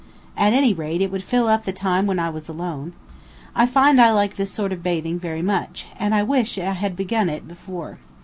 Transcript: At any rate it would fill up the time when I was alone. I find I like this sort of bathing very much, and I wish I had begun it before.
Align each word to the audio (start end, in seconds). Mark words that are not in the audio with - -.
At 0.35 0.53
any 0.53 0.73
rate 0.73 0.99
it 0.99 1.11
would 1.11 1.21
fill 1.21 1.47
up 1.47 1.63
the 1.63 1.71
time 1.71 2.07
when 2.07 2.17
I 2.17 2.31
was 2.31 2.49
alone. 2.49 2.93
I 3.55 3.67
find 3.67 4.01
I 4.01 4.11
like 4.11 4.35
this 4.35 4.51
sort 4.51 4.73
of 4.73 4.81
bathing 4.81 5.19
very 5.19 5.43
much, 5.43 5.85
and 5.99 6.15
I 6.15 6.23
wish 6.23 6.57
I 6.57 6.71
had 6.73 6.95
begun 6.95 7.29
it 7.29 7.47
before. 7.47 7.99